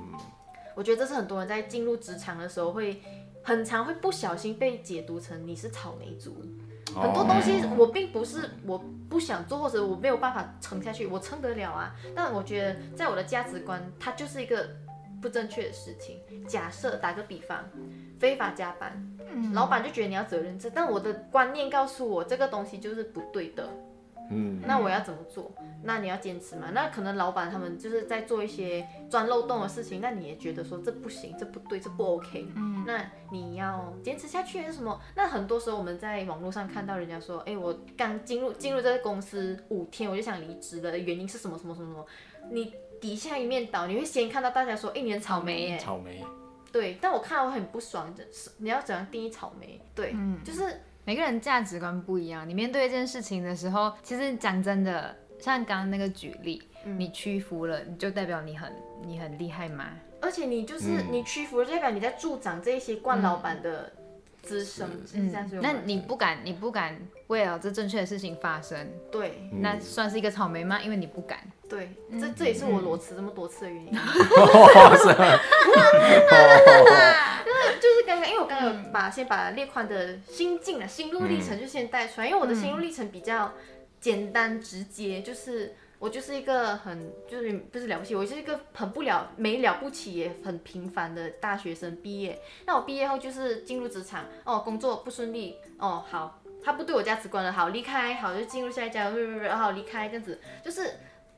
[0.76, 3.00] 我觉得这是很多人在进入职场的时候会
[3.44, 6.36] 很常会不小心被解读成你是草莓族。
[6.96, 11.96] 很多东西我并不是我不想做，或者我没有办法撑下去，我撑得了啊。
[12.16, 14.68] 但我觉得在我的价值观，它就是一个
[15.22, 16.20] 不正确的事情。
[16.48, 17.64] 假设打个比方，
[18.20, 19.12] 非法加班，
[19.54, 23.70] 老板就觉得你要责任制，但我的观念告诉我这个东西就是不对的。
[24.30, 25.52] 嗯，那我要怎么做？
[25.84, 26.72] 那你要坚持嘛？
[26.74, 32.48] 那可能老板他们就是在做一些钻漏洞的事情，那你也觉得说这不行，这不对，这不 OK。
[32.56, 35.00] 嗯，那你要坚持下去还是什么？
[35.16, 42.06] 那很多时候我们在网络上看到人家说，哎，我刚进入进入这个公司五天，我就想离职了，原因是什么什么什么什么？
[42.50, 46.24] 你底下一面倒，你会先看到大家说，哎，你很草莓耶，草莓。
[46.72, 49.80] 对，但我看到我很不爽的是，你要怎样定义草莓？
[49.94, 50.82] 对，就是。
[51.08, 58.74] 每个人价值观不一样，你面对一件事情的时候，其实讲真的，像刚刚那个举例，你屈服了，你就代表你很
[59.06, 59.86] 你很厉害吗？
[60.20, 63.94] 而且你就是你屈服了，代表你在助长这些惯老板的
[64.42, 70.82] 滋生，嗯，那你不敢，你不敢为了这正确的事情发生，对，那算是一个草莓吗？
[70.82, 71.40] 因为你不敢。
[71.76, 73.92] 对，这这也是我裸辞这么多次的原因。
[73.92, 74.00] 就
[74.96, 75.08] 是
[77.82, 83.52] 就是刚刚，因为我刚刚有把先把列宽的心境啊、心路历程就先带出来，因为我的心路历程比较
[84.00, 92.42] 简单直接，就是我就是一个很就是不是了不起，我是一个很不了没了不起也很平凡的大学生毕业。
[92.66, 100.90] 那我毕业后就是进入职场，哦，工作不顺利，哦，好，他不对我价值观了，好离开，好就进入下一家，然后离开这样子，就是。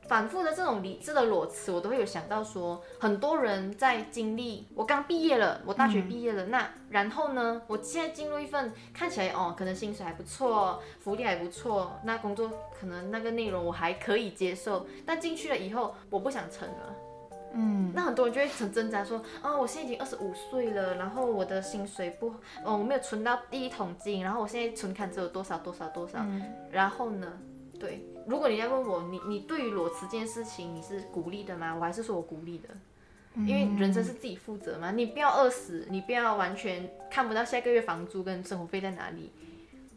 [0.08, 4.66] 反复的这种理智的裸辞，我都会有想到说，很多人在经历。
[4.74, 7.60] 我刚毕业了，我大学毕业了，那然后呢？
[7.66, 14.86] 我现在进入一份看起来哦，可能薪水还不错，福利还不错，那工作可能那个内容我还可以接受。
[15.04, 16.94] 但进去了以后，我不想撑了。
[17.52, 22.28] 嗯，那很多人就会很挣扎说，啊，我现在已经二十五岁了，然后我的薪水不，
[22.64, 26.18] 哦，我没有存到第一桶金，然后我现在存款只有多少多少多少，
[26.70, 27.30] 然后呢？
[27.78, 28.04] 对。
[28.26, 31.74] 如果你在问我，你你对于裸辞这件事情，你是鼓励的吗？
[31.74, 32.68] 我还是说我鼓励的，
[33.46, 39.32] 因为人生是自己负责嘛，你不要饿死，你不要完全看不到下个月房租跟生活费在哪里，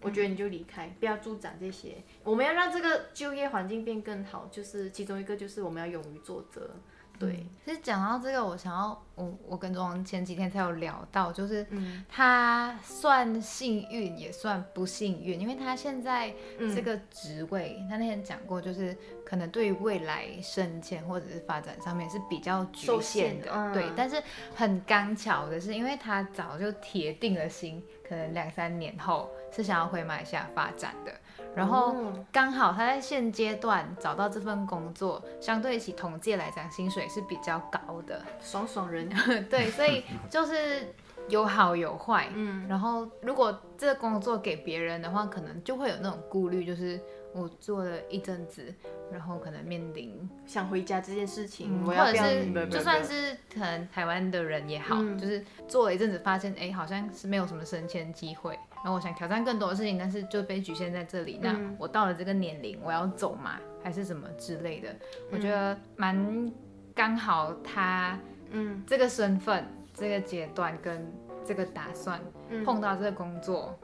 [0.01, 1.97] 我觉得你就离开，不要助长这些。
[2.23, 6.69] 我们要让这个就业环境变更好，就是其中一个就是我们要勇于做责。
[7.19, 11.65] 对，其实讲到这个，我想要我我跟钟前几天才有聊到，就是
[12.09, 16.33] 他算幸运也算不幸运，因为他现在
[16.75, 23.85] 这个职位，他那天讲过，就是可能对于未来升迁或者是发展上面是比较局限的，对。
[23.95, 24.21] 但是
[24.55, 31.13] 很刚巧的是，因为他早就铁定了心，可能两三年后是想要回马来西亚发展的。
[31.55, 31.95] 然后
[32.31, 39.09] 刚好他在现阶段找到这份工作，相对起同届来讲，薪水是比较高的，爽爽人。
[39.49, 40.93] 对，所以就是
[41.27, 42.29] 有好有坏。
[42.33, 46.99] 嗯，然后如果这个工作给别人的话，可能就会有那种顾虑，就是
[47.33, 48.73] 我做了一阵子，
[49.11, 52.79] 然后可能面临想回家这件事情，或者是就？
[52.79, 58.57] 算是可能台湾的人也好，就是做了一阵子，发现哎，好像是没有什么升迁机会。
[58.83, 61.39] 然后我想挑战更多的事情，但是就被局限在这里。
[61.41, 64.89] 那我到了这个年龄，我要走嘛，还是什么之类的？
[65.31, 66.51] 我觉得蛮
[66.95, 68.83] 刚好，他嗯。
[68.87, 69.63] 这个身份、
[69.93, 71.13] 这个阶段跟
[71.45, 72.19] 这个打算
[72.65, 73.77] 碰到这个工作，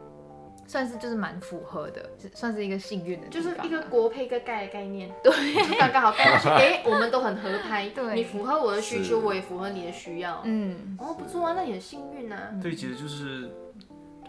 [0.67, 5.31] 算是就是蛮符合的，算是一个幸运的，就是一个国配一个盖的概念，对，
[5.79, 12.51] 刚刚好盖上去，哎，我们都很合拍， 对，你符合我的需求，我也符合你的需要，嗯，哦，不错啊，那你很幸运啊。
[12.61, 13.49] 对，其实就是。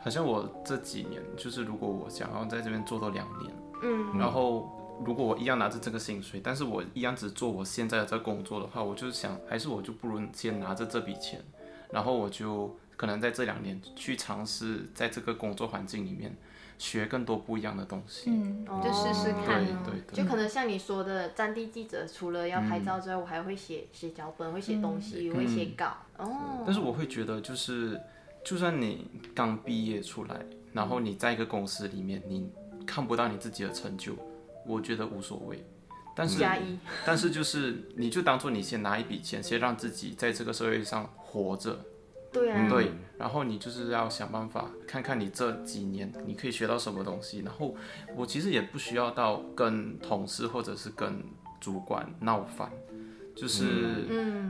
[0.01, 4.70] 好像我这几年，就是如果我想要在这边做到两年，嗯，然后
[5.05, 11.42] 如果我一样拿着这个薪水，但是我一样只做我现在的这工作的话，我就想，还是我就不如先拿着这笔钱，
[11.90, 16.37] 然后我就可能在这两年去尝试在这个工作环境里面
[16.77, 27.99] 学更多不一样的东西，嗯，就试试看，对对，就可能像你说的，战地记者除了要拍照之外，我还会写写脚本，会写东西，会写稿，哦，但是我会觉得就是。
[28.45, 30.41] 就算你刚毕业出来，
[30.73, 32.49] 然后你在一个公司里面，你
[32.87, 34.15] 看不到你自己的成就，
[34.65, 35.63] 我觉得无所谓。
[36.15, 36.43] 但是，
[37.05, 41.79] 但是就是你就当做你先拿一笔钱，先让自己在这个社会上活着。
[42.33, 42.69] 对啊。
[42.69, 47.43] 对，然后你就是要想办法看看你这几年你可以学到什么东西。
[47.45, 47.75] 然后
[48.17, 51.23] 我其实也不需要到跟同事或者是跟
[51.61, 52.71] 主管闹翻，
[53.37, 53.64] 就是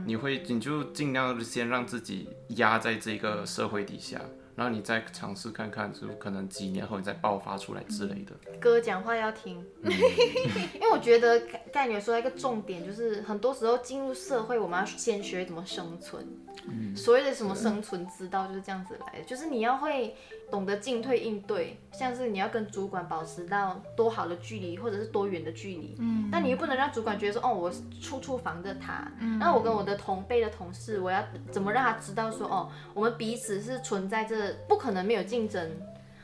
[0.05, 2.27] 你会你就尽量先让自己。
[2.55, 4.19] 压在这个社会底下，
[4.55, 8.33] 然后你再尝试看看，就可能几年后你再爆发出来之类的。
[8.59, 16.27] 哥讲话要听， 因为我觉得盖你说到一个重点，就是很多时候进入社会，我们要先学怎么生存。
[16.67, 20.13] 嗯所谓的什么生存之道就是这样子来的，就是你要会
[20.51, 25.95] 懂得进退应对，像是你要跟主管保持到多好的距离，或者是多远的距离。
[25.99, 29.09] 嗯，但你又不能让主管觉得说，哦，我处处防着他。
[29.19, 35.71] 嗯，那我跟我的同辈的同事，我要怎么让他知道说，哦，我们彼此是存在着，不可能没有竞争。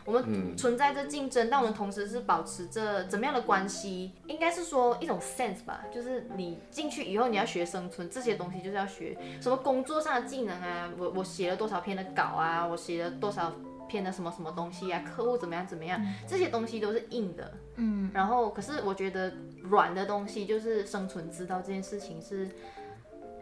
[0.04, 4.12] 我们存在着竞争，但我们同时是保持着怎么样的关系？
[4.28, 13.52] 应该是说一种 sense 吧，就是你进去以后你要学生存，这些东西就是要学什么工作上的技能啊，我我写了多少篇的稿啊，我写了多少
[13.88, 17.52] 篇的什么什么东西啊，客户怎么样怎么样，这些东西都是硬的。
[17.78, 19.34] 嗯，然后可是我觉得
[19.64, 22.48] 软的东西就是生存之道，这件事情是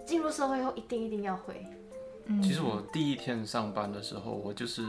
[0.06, 1.68] 进入社会后一定一定要会。
[2.42, 4.84] 其实我第一天上班的时候，我就是。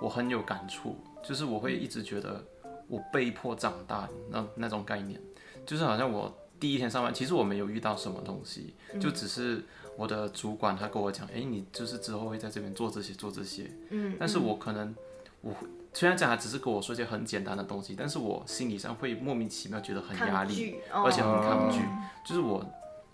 [0.00, 2.44] 我很有感触，就是我会一直觉得
[2.88, 5.20] 我被迫长大那那种概念，
[5.64, 9.64] 就是好像我第一天上班，其实我没有遇到什么东西，就只是
[9.96, 14.92] 我的主管他跟我讲，哎，你就是之后会在这边做这些做这些，嗯，但是我可能
[15.40, 15.54] 我
[15.92, 21.78] 虽然讲他只是跟我说一些很简单的东西，但是我心理上会莫名其妙觉得很压力，而且很抗拒，
[22.26, 22.66] 就是我。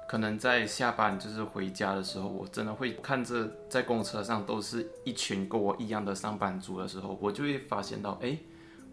[0.08, 8.38] 可能在下班就是回家的时候，我真的会看着在公车上都是一群跟我一样的上班族的时候，我就会发现到，哎，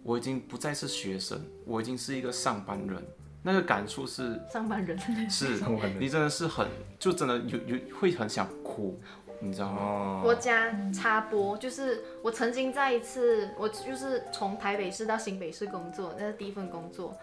[0.03, 3.01] 我已经不再是学生，我已经是一个上班人。
[3.43, 4.97] 那个感触是上班人
[5.29, 5.61] 是，
[5.99, 6.67] 你真的是很，
[6.99, 8.99] 就真的有有会很想哭，
[9.39, 10.19] 你知道吗？
[10.23, 17.15] 国家插播，就是我曾经在一次，我就是从台北市到新北市工作，那是第一份工作。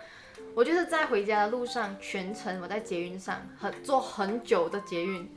[0.55, 5.29] 我就是在回家的路上，全程我在捷运上，很坐很久的捷运，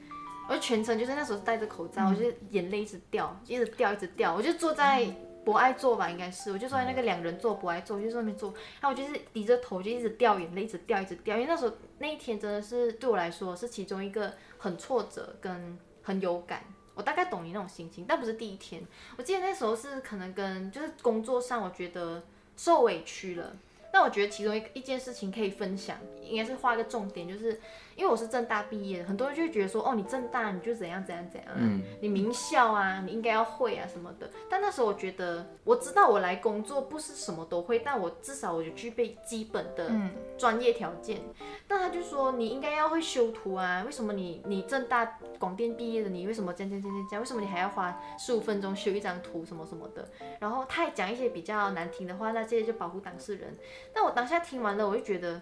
[0.49, 4.35] 我全程就是那时候戴着口罩，我就眼泪一直掉，一直掉，一直掉。
[4.35, 5.05] 我就坐在
[5.45, 11.35] 博爱座吧，应该是，我就坐在那个两人座博爱座，我就在那边坐，然后我就是低着头，就一直掉眼泪，一直掉，一直掉。
[11.37, 16.61] 因为那时候那一天真的是对我来说是其中一个很挫折跟很有感，
[16.93, 18.85] 我大概懂你那种心情，但不是第一天。
[19.17, 22.21] 我记得那时候是可能跟就是工作上，我觉得
[22.57, 23.55] 受委屈了。
[23.95, 27.61] 那我觉得其中一一件事情可以分享，应该是画一个重点，就是
[27.95, 34.29] 因为我是正大毕业的，很多人就会觉得说，哦，你正大你就怎样怎样怎样，嗯，你名校啊，你应该要会啊什么的。
[34.49, 39.89] 但那时候我觉得，我知道我来工作不是什么都会，但我至少我就具备基本的
[40.37, 41.21] 专业条件。
[41.65, 45.05] 但他就说，你应该要会修图啊，为什么你你正大
[45.39, 47.21] 广电毕业的，你为什么这样这样这样这样？
[47.21, 50.05] 为什么你还要花十五分钟修一张图什么什么的？
[50.41, 53.55] 然后他还讲一些比较难听的话，那这些就保护当事人。
[53.93, 55.41] 但我当下听完了，我就觉得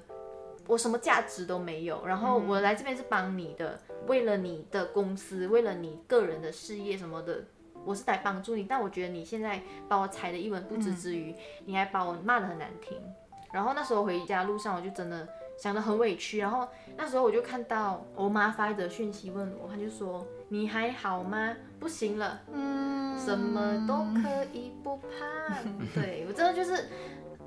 [0.67, 2.05] 我什么价值都没有。
[2.05, 7.43] 然后我来这边是帮你的，为了你的公司，为了你个人的事业什么的，
[7.83, 8.63] 我是来帮助你。
[8.63, 12.97] 但我觉得你现在把我踩的一文不值之余，你还把我骂的很难听。
[13.51, 15.27] 然后那时候回家路上，我就真的
[15.57, 16.39] 想的很委屈。
[16.39, 21.55] 然后那时候我就看到我妈发一则讯息问我，她就说：“你还好吗？
[21.79, 25.07] 不行了，嗯，什么都可以不怕。
[25.93, 26.87] ”对我真的就是。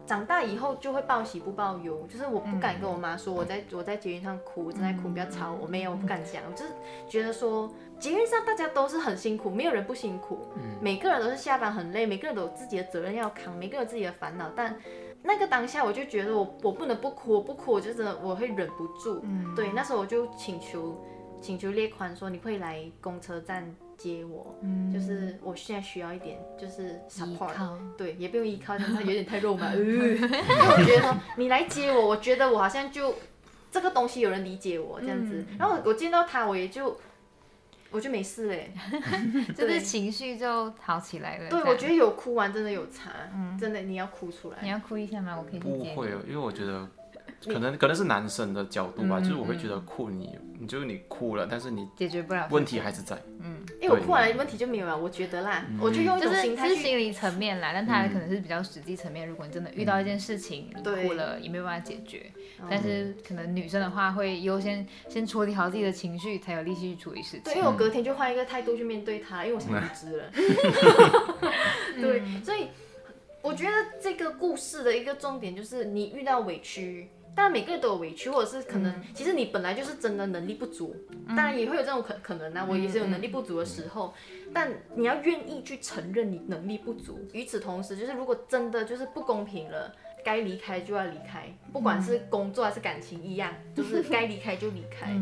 [0.07, 6.73] 长大以后就会报喜不报忧，就是我不敢跟我妈说我在我在捷运上哭，正在哭，不要吵我，没有，我不敢讲，我就是
[7.09, 10.47] 觉得说捷运上大家都是很辛苦，没有人不辛苦，
[10.81, 14.77] 每个人都是下班很累，每个人都有自己的责任要扛，每个人有自己的烦恼，但
[15.23, 19.21] 那个当下我就觉得我我不能不哭，我不哭我就真的我会忍不住，
[19.57, 21.05] 对，那时候我就请求
[21.41, 23.75] 请求列宽说你会来公车站。
[23.97, 24.55] 接我，
[24.93, 27.53] 就是我现在需要一点，就是 support，
[27.97, 29.73] 对，也不用依靠，他有点太肉麻。
[29.75, 33.15] 因为我觉得说你来接我，我觉得我好像就
[33.71, 36.99] 这个东西有人理解我这样子，然后我见到他，我也就
[37.91, 38.73] 我就没事嘞，
[39.57, 41.49] 就是情绪就好起来了。
[41.49, 43.11] 对，我觉得有哭完真的有差，
[43.59, 44.59] 真的你要哭出来。
[44.63, 45.37] 你要哭一下吗？
[45.37, 46.89] 我可以不会哦，因为我觉得。
[47.45, 53.17] 可能可能是男生的角度吧，就是我会觉得哭你，你就是你哭了，但是你解决不了问题还是在。
[53.41, 59.29] 嗯，因为我哭完了问题就没有了，我觉得啦，我就用一种心态是心理层面来，但他可能是比较实际层面。
[59.29, 62.31] 如果你真的遇到一件事情，你哭了也没有办法解决。
[62.69, 67.43] 但是可能女生的话会优先先处理好自己的情绪，才有力气去处理事情。
[67.45, 70.25] 对，因为我隔天就换一个态度去面对他，因为我想离职了。
[72.01, 72.69] 对，所以
[73.43, 77.09] 我觉得这个故事的一个重点就是你遇到委屈。
[77.37, 80.97] 当然每个人都有委屈，或者是可能，其实你本来就是真的能力不足，
[81.29, 84.15] 当然也会有这种可可能啊，我也是有能力不足的时候，
[84.55, 87.29] 但你要愿意去承认你能力不足。
[87.35, 89.95] 与此同时，就是如果真的就是不公平了，
[90.25, 95.15] 该离开就要离开，不管是工作还是感情一样，就是该离开就离开。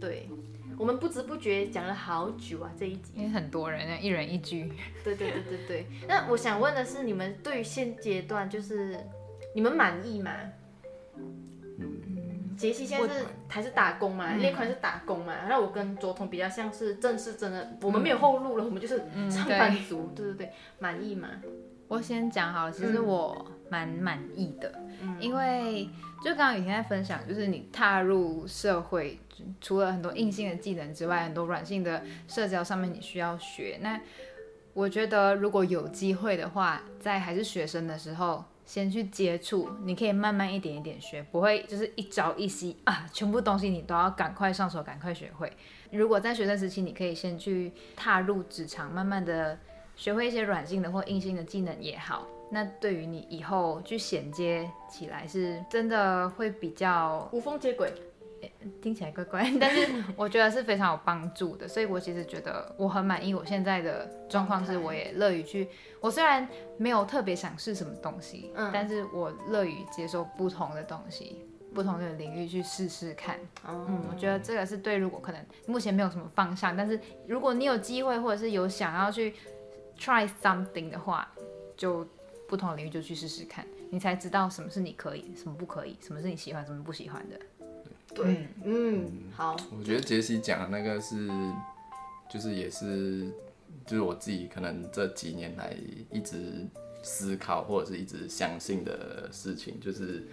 [0.00, 0.28] 对，
[0.76, 3.12] 我们不知不觉讲了好久啊，这一集。
[3.14, 4.72] 因为很多人啊，一人一句。
[5.04, 5.86] 对对对对对。
[6.08, 8.98] 那我想问的是，你们对于现阶段就是
[9.54, 10.32] 你们满意吗？
[12.60, 14.34] 嗯，杰西现在是还是打工嘛？
[14.34, 15.34] 列宽是打工嘛？
[15.48, 18.98] 那我跟卓彤比较像是正式真的，我们没有后路了，我们就是
[19.30, 20.12] 上班族。
[20.14, 21.28] 对对对，满意吗？
[21.88, 24.72] 我先讲好了，其实我蛮满意的，
[25.18, 25.88] 因为
[26.22, 29.18] 就刚刚雨天在分享，就是你踏入社会，
[29.60, 33.78] 除了很多硬性的技能之外，很多软性的社交上面你需要学。
[33.80, 34.00] 那
[34.72, 45.52] 我觉得如果有机会的话，在还是学生的时候，先去接触，你可以慢慢一点一点学，不会就是一朝一夕啊，全部东西你都要赶快上手，赶快学会。
[45.90, 49.58] 如果在学生时期，你可以先去踏入职场，慢慢的。
[49.96, 57.92] 学会一些软性的或硬性的技能也好，那对于你以后去衔接起来是真的会比较无缝接轨，
[58.82, 61.66] 听起来怪怪，但是我觉得是非常有帮助的。
[61.68, 65.68] 所以我其实觉得我很满意我现在的状况，是我也乐于去。
[66.00, 73.38] 我虽然没有特别想试什么东西，嗯，但是我乐于接受不同的东西，不同的领域去试试看。
[73.68, 79.34] 嗯，我觉得这个是对，如果可能目前没有什么方向，但是如果你有机会或者是有想要去。
[80.00, 81.30] try something 的话，
[81.76, 82.08] 就
[82.48, 87.38] 不同的领域就去试试看，你才知道什么是你可以，什么不可以，什么是你喜欢，什么不喜欢的。
[88.22, 89.56] 对，嗯，好。
[89.78, 91.28] 我觉得杰西讲的那个是，
[92.30, 93.28] 就是也是，
[93.86, 95.74] 就是我自己可能这几年来
[96.10, 96.66] 一直
[97.02, 100.26] 思考或者是一直相信的事情，就是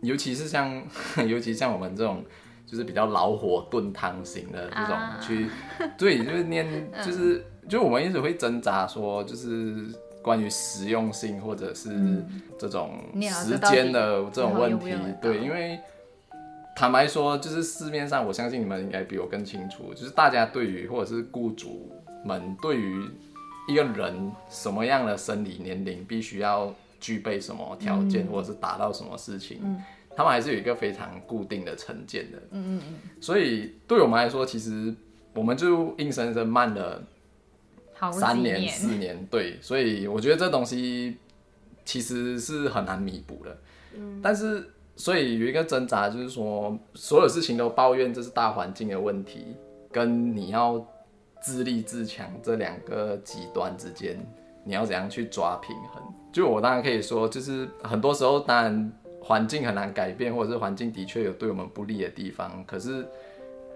[0.00, 0.82] 尤其是像，
[1.26, 2.24] 尤其像我们这种。
[2.68, 5.48] 就是比较老火炖汤型的这种去，
[5.96, 9.86] 对，就是念，就是就我们一直会挣扎说，就是
[10.20, 12.24] 关于实用性或者是
[12.58, 14.92] 这种时间的这种问题，
[15.22, 15.78] 对，因为
[16.76, 21.90] 坦白说，就是市面上，我相信你们应该比我更清楚，就是大家对于或者是雇主
[22.22, 23.02] 们对于
[23.66, 29.60] 一个人什么样的生理年龄必须要具备什么条件，或者是达到什么事情。
[30.14, 34.94] 他们还是有一个非常固定的成见的，嗯嗯嗯，所以对我们来说，其实
[35.34, 37.02] 我们就硬生生慢了
[38.12, 41.18] 三年四年，对，所以我觉得这东西
[41.84, 43.58] 其实是很难弥补的，
[43.94, 44.66] 嗯，但是
[44.96, 49.54] 所以有一个挣扎，就是说所有事情都抱怨这是大环境的问题，
[49.92, 50.84] 跟你要
[51.40, 54.18] 自立自强这两个极端之间，
[54.64, 56.02] 你要怎样去抓平衡？
[56.32, 58.92] 就我当然可以说，就是很多时候当然。
[59.18, 62.64] 环境很难改变，或者是环境的确有对我们不利的地方。
[62.64, 63.04] 可是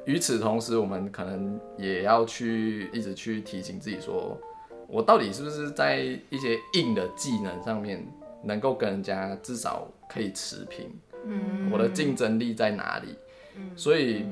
[0.05, 4.39] 与此同时，我们可能也要去一直去提醒自己，说
[4.87, 8.07] 我到底是不是在一些硬的技能上面
[8.45, 10.89] 能够跟人家至少可以持平？
[11.25, 13.15] 嗯，我的竞争力在哪里？
[13.57, 14.25] 嗯，所以。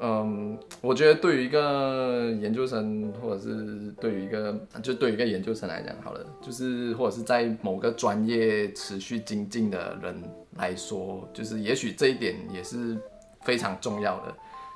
[0.00, 10.14] 嗯，我觉得对于一个研究生，或者是对于一个就对于一个研究生来讲，好了，就是或者是在某个专业持续精进的人
[10.56, 12.96] 来说，就是也许这一点也是
[13.40, 14.32] 非常重要的，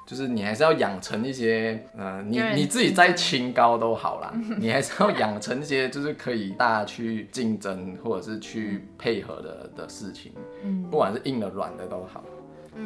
[0.07, 10.33] 就是你还是要养成一些，呃，你你自己再清高都好啦， 你还是要养成一些就是可以大家去竞争或者是去配合的的事情，
[10.65, 12.25] 嗯，不管是硬的软的都好，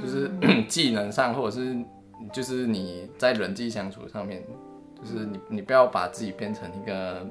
[0.00, 0.30] 就是
[0.68, 1.76] 技能上或者是。
[2.32, 4.42] 就是你在人际相处上面，
[4.98, 7.24] 就是你你不要把自己变成一个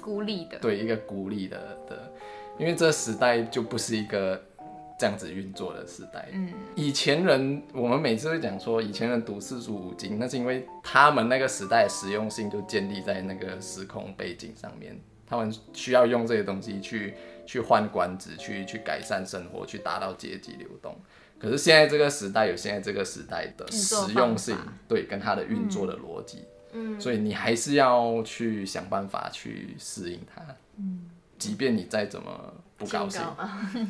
[0.00, 2.10] 孤立的，对，一个孤立的的，
[2.58, 4.40] 因为这时代就不是一个
[5.00, 6.28] 这样子运作的时代。
[6.30, 17.14] 嗯，以前人我们每次会讲说，以前人读四书五经，那是因为他们那个时代实用性就建立在那个时空背景上面，他们需要用这些东西去
[17.46, 20.94] 去换官职，去去改善生活，去达到阶级流动。
[21.38, 24.54] 可是现在这个时代有现在这个时代的实用性，
[24.86, 30.42] 对，跟它的运作的逻辑，嗯，所以你还是要去想办法去适应它，
[30.76, 33.22] 嗯，即便你再怎么不高兴，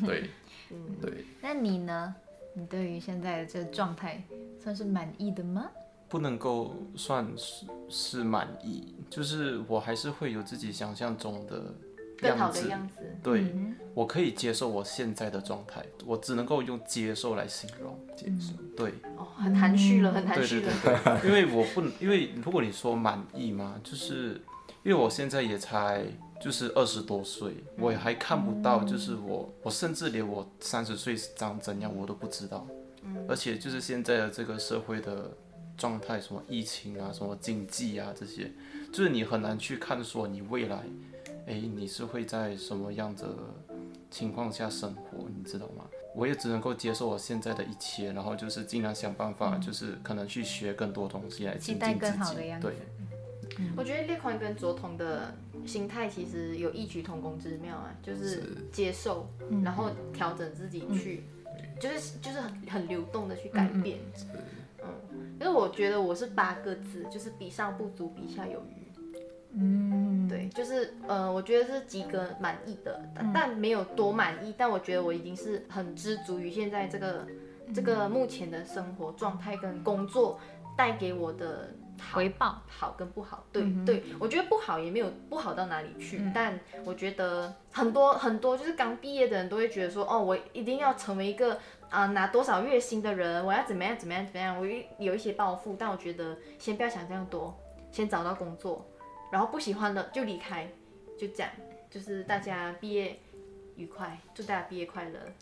[0.05, 0.29] 对，
[0.71, 1.25] 嗯，对。
[1.41, 2.15] 那你呢？
[2.53, 4.21] 你对于现在的这个状态
[4.61, 5.69] 算是满意的吗？
[6.09, 11.73] 不能够算是是满意，就是我还是会有自己想象中的。
[12.17, 13.51] 更好的样子，对
[13.95, 17.97] 我可以接受我现在的状态，我只能够用接受来形容。
[18.15, 20.71] 接受，对，哦，很含蓄了，很含蓄了。
[21.25, 24.39] 因为我不，因为如果你说满意嘛，就是
[24.83, 26.05] 因为我现在也才
[26.41, 32.67] 就是二十多岁，我也还看不到，就是我，我甚至连我三十岁长怎样我都不知道。
[33.03, 35.31] 嗯，而且就是现在的这个社会的
[35.77, 38.51] 状态，什么疫情啊，什么经济啊这些，
[38.91, 40.83] 就是你很难去看说你未来。
[41.47, 43.27] 哎，你是会在什么样的
[44.11, 45.27] 情况下生活？
[45.35, 45.85] 你知道吗？
[46.15, 52.61] 我也只能够接受我现在的一切，然后就是尽量想办法，就是可能去学更多东西来期精进自待更好己的样。
[52.61, 52.75] 子对，。
[53.75, 55.33] 我觉得列宽跟卓彤的
[55.65, 59.27] 心态其实有异曲同工之妙啊，就是接受，
[59.63, 61.23] 然后调整自己去，
[61.79, 63.99] 就是就是很很流动的去改变。
[64.83, 68.81] 嗯，因为我觉得我是八个字，就是比上不足，比下有余。
[69.53, 77.27] 嗯，对，就是呃，我觉得是及格满意的，但但没有多满意，但我觉得我已经是很知足于现在这个
[77.75, 80.39] 这个目前的生活状态跟工作
[80.77, 81.80] 带给我的好
[82.13, 97.53] 回报，好跟不好，对、对，我觉得不好也没有不好到哪里去，但我觉得很多很多就是刚毕业的人都会觉得说，哦，我一定要成为一个啊、拿多少月薪的人，我要怎么样怎么样怎么样，我有有一些抱负，但我觉得先不要想这样多，
[97.91, 98.85] 先找到工作，
[99.31, 100.67] 然后不喜欢的就离开，
[101.17, 101.51] 就这样，
[101.89, 103.19] 就是大家毕业
[103.75, 105.19] 愉快，祝大家毕业快乐。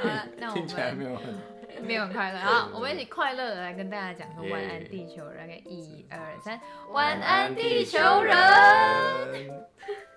[0.00, 1.34] 好了，那我听起来们没有很
[1.82, 2.38] 没有很快乐。
[2.40, 6.60] 好我们一起快乐的来跟大家讲说晚安地球人一二三。
[6.92, 8.34] 晚安地球人。